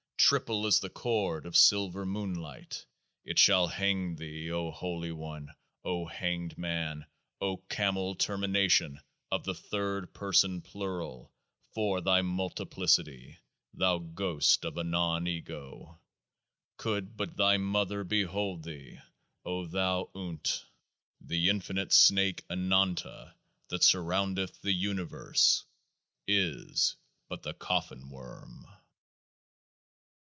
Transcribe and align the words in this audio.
Triple 0.31 0.65
is 0.65 0.79
the 0.79 0.89
cord 0.89 1.45
of 1.45 1.57
silver 1.57 2.05
moonlight; 2.05 2.85
it 3.25 3.37
shall 3.37 3.67
hang 3.67 4.15
thee, 4.15 4.49
O 4.49 4.71
Holy 4.71 5.11
One, 5.11 5.49
O 5.83 6.05
Hanged 6.05 6.57
Man, 6.57 7.05
O 7.41 7.57
Camel 7.57 8.15
Termination 8.15 9.01
of 9.29 9.43
the 9.43 9.55
third 9.55 10.13
person 10.13 10.61
plural 10.61 11.33
for 11.73 11.99
thy 11.99 12.21
multiplicity, 12.21 13.39
thou 13.73 13.97
Ghost 13.97 14.63
of 14.63 14.77
a 14.77 14.85
Non 14.85 15.27
Ego! 15.27 15.99
Could 16.77 17.17
but 17.17 17.35
Thy 17.35 17.57
mother 17.57 18.05
behold 18.05 18.63
thee, 18.63 18.99
O 19.43 19.65
thou 19.65 20.11
UNT 20.15 20.43
!37 21.23 21.27
The 21.27 21.49
Infinite 21.49 21.91
Snake 21.91 22.45
Ananta 22.49 23.35
that 23.67 23.83
surroundeth 23.83 24.61
the 24.61 24.71
Universe 24.71 25.65
is 26.25 26.95
but 27.27 27.43
the 27.43 27.53
Coffin 27.55 28.09
Worm 28.09 28.65